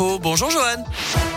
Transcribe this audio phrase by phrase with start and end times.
[0.00, 1.29] Bonjour Johan.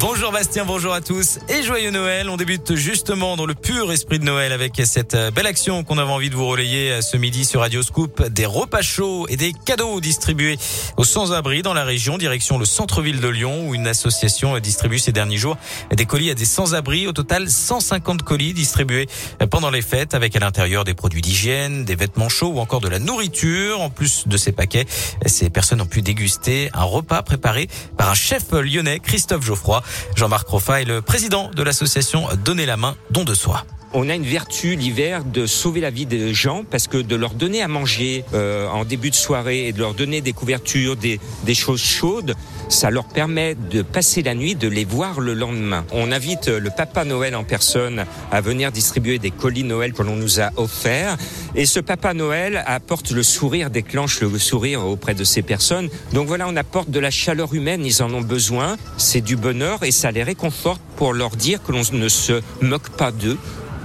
[0.00, 2.28] Bonjour Bastien, bonjour à tous et joyeux Noël.
[2.28, 5.98] On débute justement dans le pur esprit de Noël avec cette euh, belle action qu'on
[5.98, 8.20] avait envie de vous relayer euh, ce midi sur Radio Scoop.
[8.28, 10.58] Des repas chauds et des cadeaux distribués
[10.96, 15.12] aux sans-abri dans la région, direction le centre-ville de Lyon où une association distribue ces
[15.12, 15.56] derniers jours
[15.94, 17.06] des colis à des sans-abri.
[17.06, 19.06] Au total, 150 colis distribués
[19.50, 22.88] pendant les fêtes avec à l'intérieur des produits d'hygiène, des vêtements chauds ou encore de
[22.88, 23.80] la nourriture.
[23.80, 24.86] En plus de ces paquets,
[25.26, 29.75] ces personnes ont pu déguster un repas préparé par un chef lyonnais, Christophe Geoffroy.
[30.16, 33.64] Jean-Marc Roffa est le président de l'association Donner la main, don de soi
[33.98, 37.32] on a une vertu l'hiver de sauver la vie des gens parce que de leur
[37.32, 41.18] donner à manger euh, en début de soirée et de leur donner des couvertures, des,
[41.44, 42.34] des, choses chaudes,
[42.68, 45.86] ça leur permet de passer la nuit, de les voir le lendemain.
[45.92, 50.16] On invite le Papa Noël en personne à venir distribuer des colis Noël que l'on
[50.16, 51.16] nous a offerts.
[51.54, 55.88] Et ce Papa Noël apporte le sourire, déclenche le sourire auprès de ces personnes.
[56.12, 59.84] Donc voilà, on apporte de la chaleur humaine, ils en ont besoin, c'est du bonheur
[59.84, 63.38] et ça les réconforte pour leur dire que l'on ne se moque pas d'eux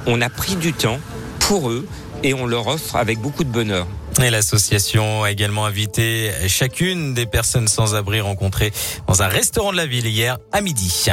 [0.06, 1.00] on a pris du temps
[1.40, 1.86] pour eux
[2.24, 3.88] et on leur offre avec beaucoup de bonheur.
[4.20, 8.72] Et l'association a également invité chacune des personnes sans abri rencontrées
[9.08, 11.06] dans un restaurant de la ville hier à midi.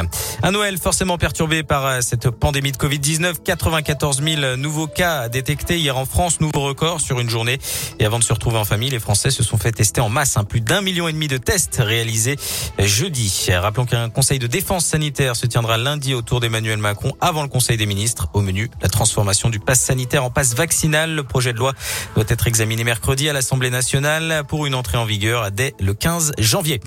[0.43, 3.35] Un Noël forcément perturbé par cette pandémie de Covid-19.
[3.43, 7.57] 94 000 nouveaux cas détectés hier en France, nouveau record sur une journée.
[7.99, 10.37] Et avant de se retrouver en famille, les Français se sont fait tester en masse.
[10.37, 10.43] Hein.
[10.43, 12.35] Plus d'un million et demi de tests réalisés
[12.77, 13.47] jeudi.
[13.49, 17.77] Rappelons qu'un conseil de défense sanitaire se tiendra lundi autour d'Emmanuel Macron avant le conseil
[17.77, 18.27] des ministres.
[18.33, 21.15] Au menu, la transformation du pass sanitaire en passe vaccinal.
[21.15, 21.73] Le projet de loi
[22.15, 26.31] doit être examiné mercredi à l'Assemblée nationale pour une entrée en vigueur dès le 15
[26.39, 26.81] janvier.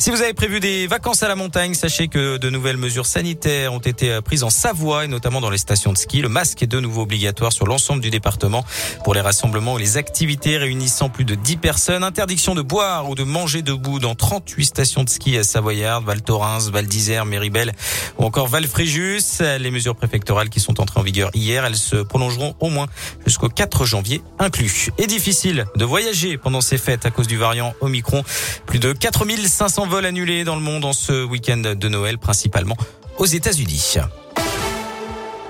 [0.00, 3.74] Si vous avez prévu des vacances à la montagne, sachez que de nouvelles mesures sanitaires
[3.74, 6.22] ont été prises en Savoie et notamment dans les stations de ski.
[6.22, 8.64] Le masque est de nouveau obligatoire sur l'ensemble du département
[9.04, 12.02] pour les rassemblements et les activités réunissant plus de 10 personnes.
[12.02, 16.22] Interdiction de boire ou de manger debout dans 38 stations de ski à Savoyard, Val
[16.22, 17.74] Thorens, Val d'Isère, Méribel
[18.18, 19.42] ou encore Val Fréjus.
[19.58, 22.86] Les mesures préfectorales qui sont entrées en vigueur hier, elles se prolongeront au moins
[23.26, 24.88] jusqu'au 4 janvier inclus.
[24.96, 28.24] Et difficile de voyager pendant ces fêtes à cause du variant Omicron.
[28.64, 32.76] Plus de 4500 vols annulés dans le monde en ce week-end de Noël, principalement
[33.18, 33.96] aux États-Unis.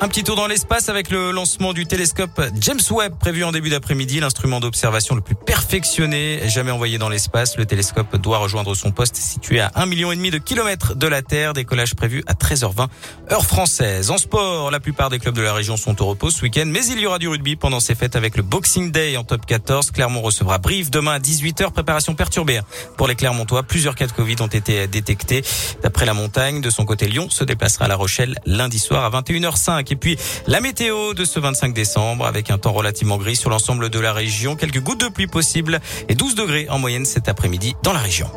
[0.03, 3.69] Un petit tour dans l'espace avec le lancement du télescope James Webb prévu en début
[3.69, 7.59] d'après-midi, l'instrument d'observation le plus perfectionné jamais envoyé dans l'espace.
[7.59, 11.07] Le télescope doit rejoindre son poste situé à un million et demi de kilomètres de
[11.07, 11.53] la Terre.
[11.53, 12.87] Décollage prévu à 13h20
[13.31, 14.11] heure française.
[14.11, 16.87] En sport, la plupart des clubs de la région sont au repos ce week-end, mais
[16.87, 19.91] il y aura du rugby pendant ces fêtes avec le Boxing Day en top 14.
[19.91, 21.73] Clermont recevra Brive demain à 18h.
[21.73, 22.61] Préparation perturbée
[22.97, 23.65] pour les Clermontois.
[23.65, 25.45] Plusieurs cas de Covid ont été détectés.
[25.83, 29.21] D'après la montagne, de son côté, Lyon se déplacera à La Rochelle lundi soir à
[29.21, 29.90] 21h05.
[29.91, 33.91] Et puis la météo de ce 25 décembre avec un temps relativement gris sur l'ensemble
[33.91, 34.57] de la région.
[34.57, 38.31] Quelques gouttes de pluie possibles et 12 degrés en moyenne cet après-midi dans la région.